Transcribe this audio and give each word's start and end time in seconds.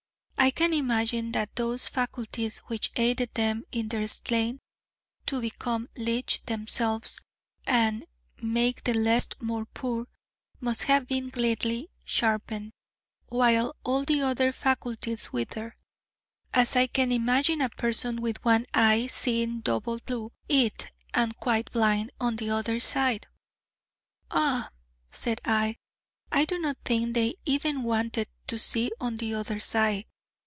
I 0.43 0.49
can 0.49 0.73
imagine 0.73 1.33
that 1.33 1.55
those 1.55 1.87
faculties 1.87 2.57
which 2.65 2.91
aided 2.95 3.35
them 3.35 3.63
in 3.71 3.89
their 3.89 4.05
stlain 4.07 4.57
to 5.27 5.39
become 5.39 5.87
lich 5.95 6.41
themselves, 6.47 7.19
and 7.67 8.07
make 8.41 8.83
the 8.83 8.95
lest 8.95 9.39
more 9.39 9.67
poor, 9.67 10.07
must 10.59 10.85
have 10.85 11.05
been 11.07 11.29
gleatly 11.29 11.91
sharpened, 12.05 12.71
while 13.27 13.75
all 13.83 14.03
the 14.03 14.23
other 14.23 14.51
faculties 14.51 15.31
withered: 15.31 15.75
as 16.55 16.75
I 16.75 16.87
can 16.87 17.11
imagine 17.11 17.61
a 17.61 17.69
person 17.69 18.19
with 18.19 18.43
one 18.43 18.65
eye 18.73 19.07
seeing 19.07 19.59
double 19.61 19.99
thlough 19.99 20.31
it, 20.49 20.87
and 21.13 21.37
quite 21.37 21.71
blind 21.71 22.11
on 22.19 22.37
the 22.37 22.49
other 22.49 22.79
side.' 22.79 23.27
'Ah,' 24.31 24.71
said 25.11 25.39
I, 25.45 25.75
'I 26.31 26.45
do 26.45 26.57
not 26.57 26.77
think 26.83 27.13
they 27.13 27.35
even 27.45 27.83
wanted 27.83 28.27
to 28.47 28.57
see 28.57 28.91
on 28.99 29.17
the 29.17 29.35
other 29.35 29.59
side. 29.59 30.05